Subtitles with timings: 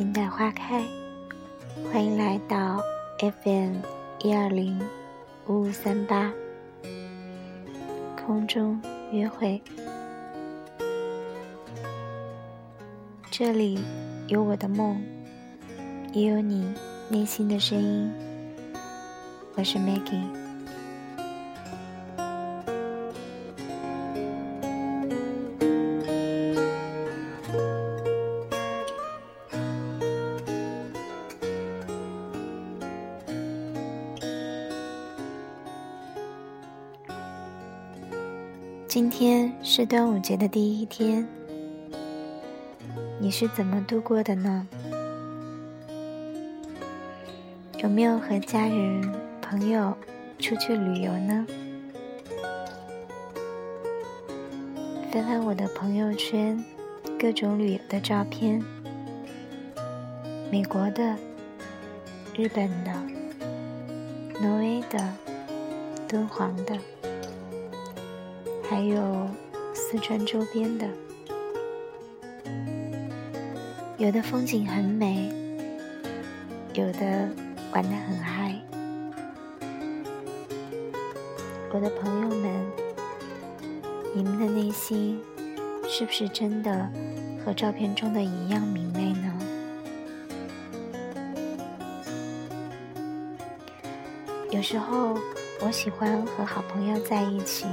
[0.00, 0.82] 静待花开。
[1.92, 2.82] 欢迎来到
[3.18, 3.82] FM
[4.20, 4.80] 一二零
[5.46, 6.32] 五五三八
[8.16, 8.80] 空中
[9.12, 9.60] 约会。
[13.30, 13.78] 这里
[14.28, 14.98] 有我的梦，
[16.14, 16.74] 也有你
[17.10, 18.10] 内心的声音。
[19.54, 20.39] 我是 Maggie。
[38.90, 41.24] 今天是端午节的第一天，
[43.20, 44.66] 你是怎么度过的呢？
[47.78, 49.08] 有没有和家人、
[49.40, 49.96] 朋友
[50.40, 51.46] 出去旅游呢？
[55.12, 56.60] 翻翻我的朋友圈，
[57.16, 58.60] 各种旅游的照片，
[60.50, 61.16] 美国的、
[62.36, 62.92] 日本的、
[64.40, 64.98] 挪威的、
[66.08, 66.76] 敦煌的。
[68.70, 69.28] 还有
[69.74, 70.88] 四川周边的，
[73.98, 75.28] 有的风景很美，
[76.72, 77.28] 有的
[77.72, 78.54] 玩得很嗨。
[81.72, 82.64] 我的朋友们，
[84.14, 85.20] 你们的内心
[85.88, 86.88] 是不是真的
[87.44, 89.36] 和照片中的一样明媚呢？
[94.52, 95.18] 有时候，
[95.60, 97.66] 我喜欢和好朋友在一起。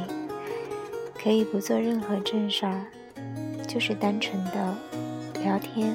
[1.21, 2.85] 可以不做任何正事儿，
[3.67, 4.75] 就是单纯的
[5.41, 5.93] 聊天、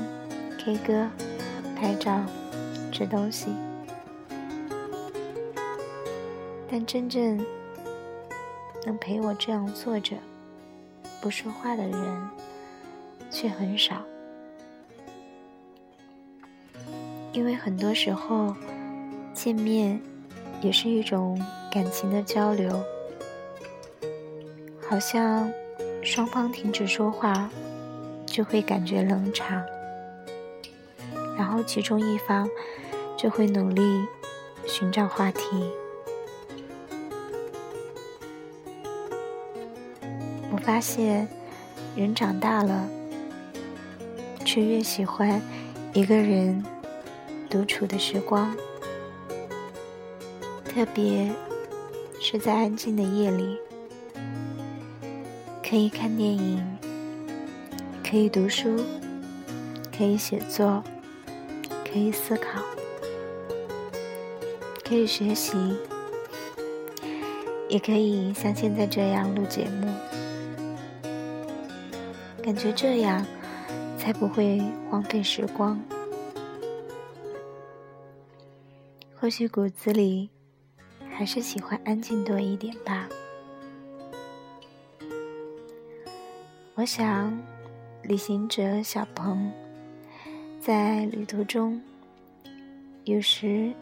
[0.58, 1.08] K 歌、
[1.74, 2.20] 拍照、
[2.90, 3.46] 吃东西。
[6.70, 7.38] 但真正
[8.84, 10.16] 能陪我这样坐着
[11.20, 12.30] 不说话的人
[13.30, 14.02] 却很少，
[17.32, 18.54] 因为很多时候
[19.32, 20.00] 见面
[20.60, 21.40] 也是一种
[21.70, 22.82] 感情的交流。
[24.92, 25.50] 好像
[26.02, 27.48] 双方停止说话，
[28.26, 29.64] 就会感觉冷场，
[31.34, 32.46] 然后其中一方
[33.16, 33.82] 就会努力
[34.66, 35.40] 寻找话题。
[40.50, 41.26] 我发现
[41.96, 42.86] 人长大了，
[44.44, 45.40] 却越喜欢
[45.94, 46.62] 一个人
[47.48, 48.54] 独处的时光，
[50.66, 51.32] 特别
[52.20, 53.58] 是在安静的夜里。
[55.72, 56.62] 可以看电影，
[58.04, 58.84] 可以读书，
[59.90, 60.84] 可以写作，
[61.90, 62.60] 可以思考，
[64.84, 65.56] 可以学习，
[67.70, 69.90] 也可以像现在这样录节目。
[72.42, 73.24] 感觉这样
[73.96, 74.60] 才不会
[74.90, 75.80] 荒废时光。
[79.18, 80.28] 或许骨子里
[81.10, 83.08] 还是喜欢安静多一点吧。
[86.74, 87.38] 我想，
[88.02, 89.52] 旅行者小鹏
[90.58, 91.78] 在旅途中，
[93.04, 93.74] 有时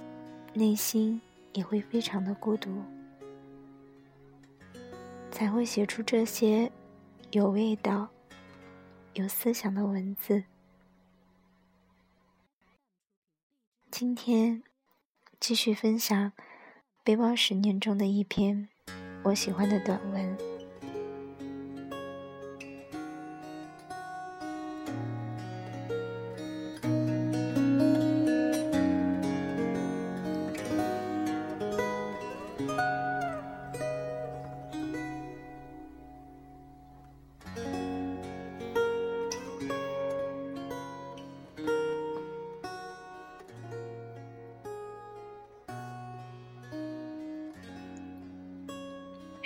[0.55, 1.21] 内心
[1.53, 2.83] 也会非常的孤独，
[5.31, 6.73] 才会写出这些
[7.31, 8.09] 有味道、
[9.15, 10.43] 有思想的文字。
[13.89, 14.65] 今天
[15.39, 16.33] 继续分享
[17.05, 18.69] 《背包十年》中的一篇
[19.23, 20.50] 我喜欢的短文。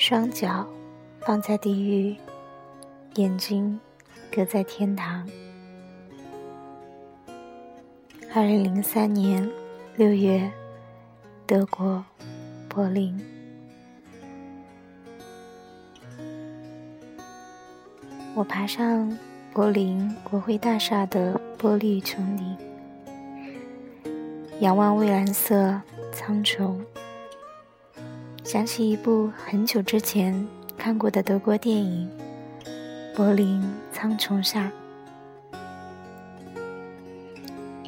[0.06, 0.66] 双脚
[1.22, 2.14] 放在地狱，
[3.14, 3.80] 眼睛
[4.30, 5.26] 搁在天堂。
[8.34, 9.50] 二零零三年
[9.96, 10.52] 六月，
[11.46, 12.04] 德国
[12.68, 13.18] 柏林。
[18.34, 19.10] 我爬上
[19.54, 22.54] 柏林国会大厦的玻璃穹顶，
[24.60, 25.80] 仰望蔚蓝色
[26.12, 26.78] 苍穹。
[28.54, 30.46] 想起一部很久之前
[30.78, 32.08] 看过的德国电影
[33.16, 33.60] 《柏林
[33.92, 34.70] 苍穹下》。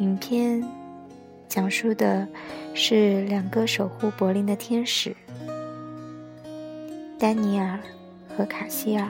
[0.02, 0.60] 影片
[1.46, 2.26] 讲述的
[2.74, 5.14] 是两个守护柏林的天使——
[7.16, 7.78] 丹尼尔
[8.36, 9.08] 和卡西尔。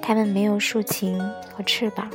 [0.00, 1.20] 他们没有竖琴
[1.52, 2.08] 和翅膀，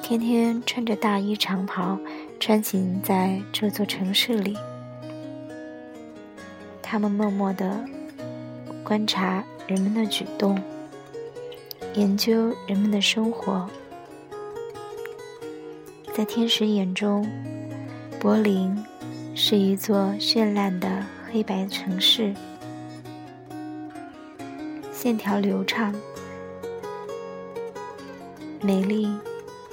[0.00, 1.98] 天天穿着大衣长袍
[2.40, 4.56] 穿行在这座城市里。
[6.90, 7.84] 他们默默地
[8.82, 10.58] 观察人们的举动，
[11.92, 13.68] 研究人们的生活。
[16.14, 17.30] 在天使眼中，
[18.18, 18.74] 柏林
[19.34, 22.32] 是一座绚烂的黑白城市。
[24.90, 25.94] 线条流畅，
[28.62, 29.14] 美丽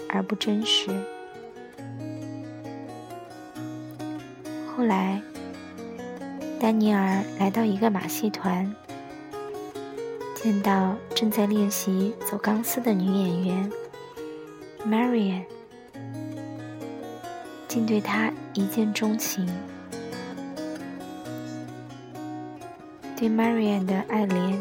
[0.09, 0.89] 而不真实。
[4.75, 5.21] 后来，
[6.59, 8.73] 丹尼尔来到一个马戏团，
[10.35, 13.71] 见到正在练习走钢丝的女演员
[14.87, 15.43] Marian，
[17.67, 19.47] 竟对她一见钟情。
[23.15, 24.57] 对 Marian 的爱怜。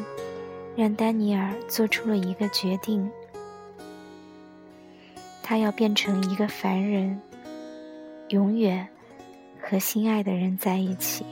[0.77, 3.09] 让丹尼尔做出了一个决定：
[5.41, 7.23] 他要变成一个凡人，
[8.31, 8.89] 永远
[9.63, 11.25] 和心爱的人在一起。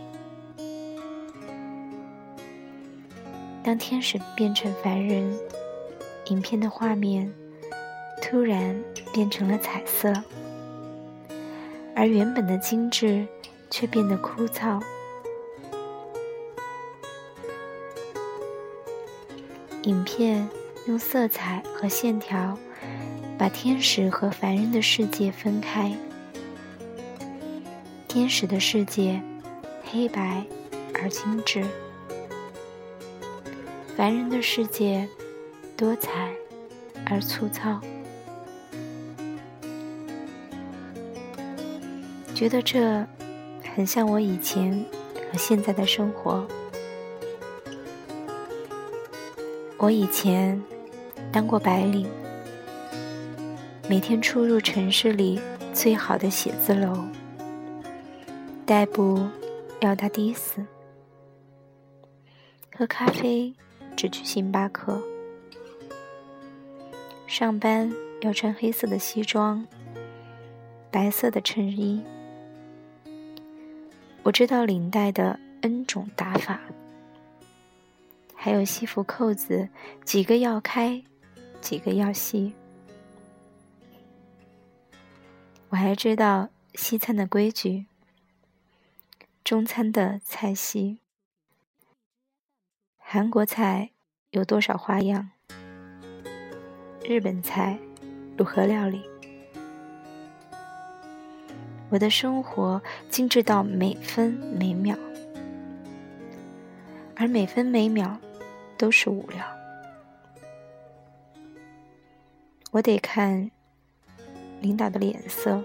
[3.64, 5.38] 当天使变成凡人，
[6.26, 7.32] 影片的画面
[8.20, 8.82] 突然
[9.12, 10.12] 变成了彩色，
[11.94, 13.24] 而原本的精致
[13.70, 14.82] 却变得枯燥。
[19.84, 20.48] 影片
[20.86, 22.58] 用色彩和线条
[23.38, 25.92] 把天使和凡人的世界分开。
[28.08, 29.20] 天使的世界
[29.84, 30.44] 黑白
[30.94, 31.64] 而精致，
[33.96, 35.06] 凡人的世界
[35.76, 36.32] 多彩
[37.06, 37.80] 而粗糙。
[42.34, 43.06] 觉得这
[43.74, 44.84] 很像我以前
[45.30, 46.46] 和现在的生活。
[49.76, 50.60] 我以前
[51.30, 52.08] 当过白领，
[53.88, 55.40] 每天出入城市里
[55.72, 57.04] 最好的写字楼，
[58.64, 59.28] 代步
[59.80, 60.64] 要打的士，
[62.76, 63.54] 喝咖啡
[63.96, 65.00] 只去星巴克，
[67.26, 69.66] 上班要穿黑色的西装，
[70.90, 72.02] 白色的衬衣。
[74.22, 76.60] 我知道领带的 N 种打法。
[78.34, 79.68] 还有西服扣子，
[80.04, 81.00] 几个要开，
[81.60, 82.54] 几个要系。
[85.68, 87.86] 我还知道西餐的规矩，
[89.44, 90.98] 中餐的菜系，
[93.14, 93.90] 韩国菜
[94.30, 95.28] 有多少花样，
[97.04, 97.78] 日本菜
[98.38, 99.02] 如何料理。
[101.90, 102.80] 我的生活
[103.10, 104.96] 精致到每分每秒，
[107.14, 108.18] 而每分每秒。
[108.78, 109.44] 都是无聊，
[112.70, 113.50] 我得看
[114.62, 115.62] 领导的脸色，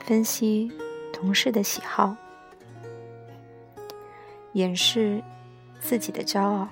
[0.00, 0.72] 分析
[1.12, 2.16] 同事的喜好，
[4.54, 5.22] 掩饰
[5.82, 6.68] 自己的骄傲。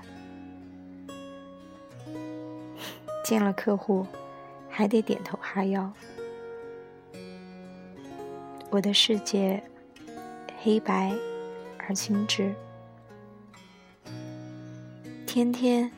[3.25, 4.07] 见了客户，
[4.69, 5.93] 还得点头哈腰。
[8.71, 9.63] 我的世界
[10.63, 11.13] 黑白
[11.77, 12.55] 而精致。
[15.27, 15.91] 天天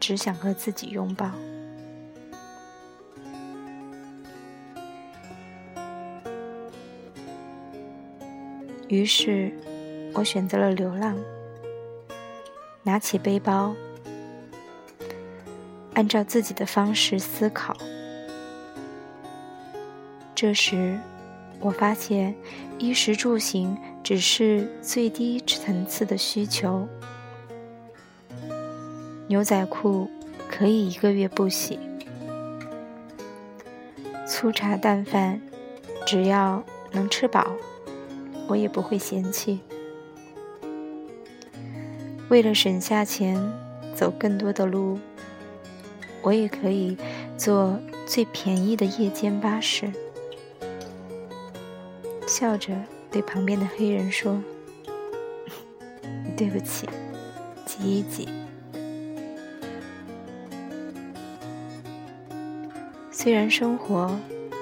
[0.00, 1.30] 只想和自己拥抱，
[8.88, 9.52] 于是
[10.14, 11.16] 我选择了流浪，
[12.88, 13.74] 拿起背包，
[15.92, 17.76] 按照自己的方式思考。
[20.34, 20.98] 这时，
[21.60, 22.34] 我发现
[22.78, 26.88] 衣食住行只是最低层次的需求。
[29.26, 30.08] 牛仔裤
[30.50, 31.78] 可以一个月不洗，
[34.26, 35.38] 粗茶淡饭
[36.06, 37.52] 只要能吃饱，
[38.48, 39.60] 我也不会嫌弃。
[42.28, 43.36] 为了省下钱，
[43.94, 44.98] 走更多的路，
[46.20, 46.96] 我也可以
[47.38, 49.90] 坐最便宜的夜间巴士。
[52.26, 52.74] 笑着
[53.10, 54.38] 对旁边的黑人说
[56.36, 56.86] ：“对不起，
[57.64, 58.28] 挤一挤。”
[63.10, 64.14] 虽然生活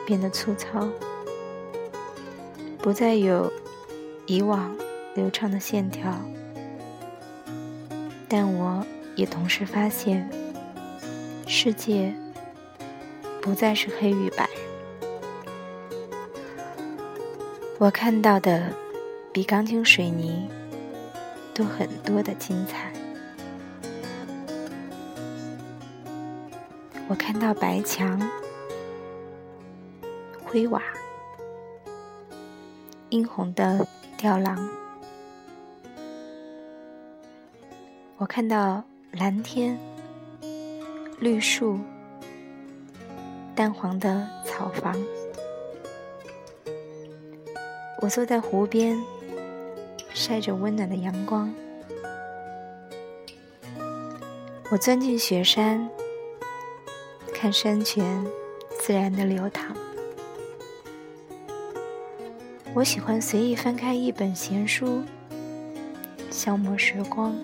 [0.06, 0.88] 变得粗糙，
[2.78, 3.52] 不再有
[4.26, 4.74] 以往
[5.16, 6.16] 流畅的线条，
[8.28, 10.28] 但我也同时发现，
[11.46, 12.12] 世界
[13.40, 14.48] 不再是黑与白。
[17.78, 18.72] 我看到的
[19.32, 20.50] 比钢筋水泥
[21.54, 22.92] 多很多的精彩。
[27.08, 28.20] 我看到白墙、
[30.44, 30.82] 灰瓦、
[33.10, 34.68] 殷红的吊廊，
[38.18, 38.82] 我看到
[39.12, 39.78] 蓝天、
[41.20, 41.78] 绿树、
[43.54, 44.96] 淡黄的草房。
[48.00, 48.98] 我坐在湖边，
[50.14, 51.52] 晒着温暖的阳光。
[54.70, 55.86] 我钻进雪山，
[57.34, 58.24] 看山泉
[58.80, 59.76] 自然的流淌。
[62.72, 65.02] 我喜欢随意翻开一本闲书，
[66.30, 67.36] 消磨时光。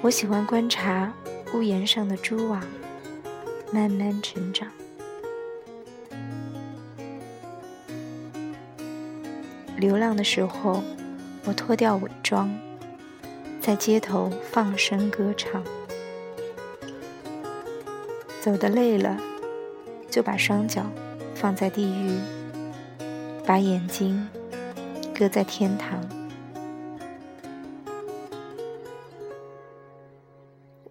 [0.00, 1.12] 我喜欢观察
[1.52, 2.62] 屋檐上的蛛网
[3.72, 4.68] 慢慢成长。
[9.76, 10.82] 流浪的时候，
[11.44, 12.48] 我脱掉伪装，
[13.60, 15.62] 在街头放声歌唱。
[18.40, 19.18] 走得累了，
[20.08, 20.86] 就把双脚
[21.34, 22.16] 放在地狱，
[23.44, 24.28] 把眼睛
[25.12, 26.17] 搁在天堂。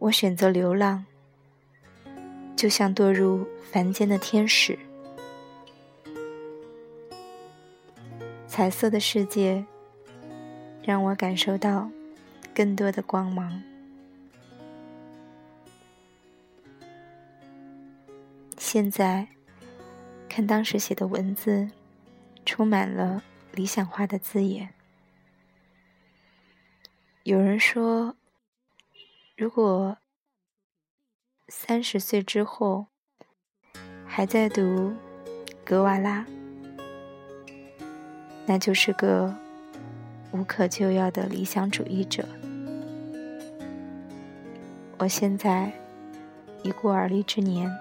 [0.07, 1.03] 我选择流浪，
[2.55, 4.79] 就像堕入凡间的天使。
[8.47, 9.65] 彩色的世界，
[10.81, 11.89] 让我感受到
[12.55, 13.61] 更多的光芒。
[18.57, 19.27] 现在
[20.29, 21.69] 看当时写的文字，
[22.45, 23.21] 充满了
[23.51, 24.69] 理想化的字眼。
[27.23, 28.15] 有人说，
[29.37, 29.95] 如果
[31.47, 32.87] 三十岁之后
[34.03, 34.95] 还在读
[35.63, 36.25] 格瓦拉。
[38.47, 39.35] 那就是个
[40.31, 42.27] 无可救药的理想主义者。
[44.97, 45.71] 我现在
[46.63, 47.71] 已过而立之年，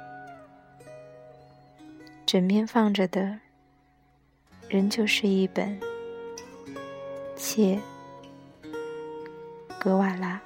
[2.26, 3.40] 枕边放着的，
[4.68, 5.80] 仍旧是一本
[7.34, 7.80] 《切
[9.80, 10.38] 格瓦拉》。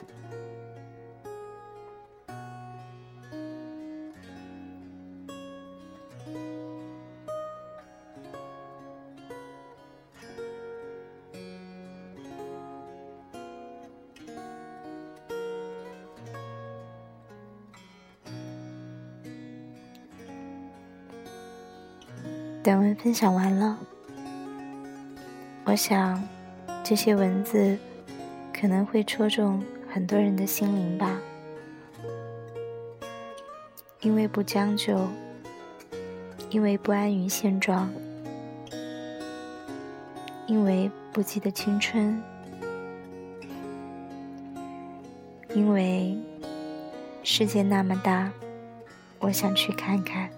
[22.62, 23.79] 短文分享完了，
[25.64, 26.23] 我想
[26.85, 27.79] 这些文字
[28.52, 31.19] 可能会戳中很多人的心灵吧。
[34.02, 35.09] 因为不将就，
[36.50, 37.90] 因为不安于现状，
[40.47, 42.23] 因为不记得青春，
[45.55, 46.14] 因为
[47.23, 48.31] 世界那么大，
[49.19, 50.29] 我想去看看。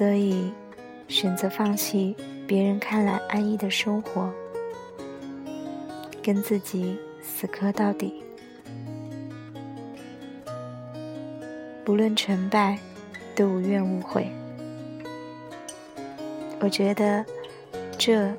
[0.00, 0.50] 所以，
[1.08, 2.16] 选择放弃
[2.46, 4.32] 别人看来安逸的生活，
[6.22, 8.22] 跟自己死磕到底。
[11.84, 12.78] 不论成败，
[13.36, 14.26] 都无怨无悔。
[16.60, 17.22] 我觉得，
[17.98, 18.32] 这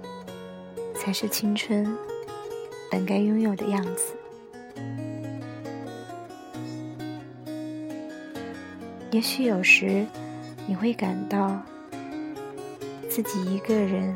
[0.95, 1.95] 才是青春
[2.89, 4.15] 本该拥有的样子。
[9.11, 10.03] 也许有时。
[10.71, 11.61] 你会感到
[13.09, 14.15] 自己一个人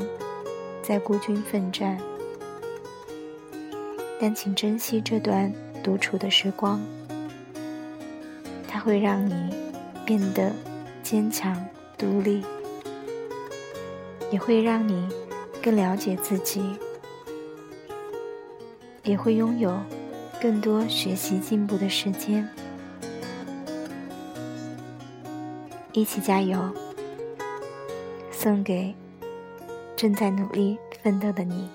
[0.82, 2.00] 在孤军奋战，
[4.22, 5.52] 但请珍惜这段
[5.84, 6.82] 独处的时光，
[8.70, 9.54] 它会让你
[10.06, 10.54] 变得
[11.04, 11.62] 坚强
[11.98, 12.42] 独立，
[14.32, 15.10] 也会让你
[15.62, 16.64] 更了解自己，
[19.04, 19.78] 也会拥有
[20.42, 22.48] 更多学习进步的时间。
[25.96, 26.60] 一起加油！
[28.30, 28.94] 送给
[29.96, 31.70] 正在努力奋斗的你。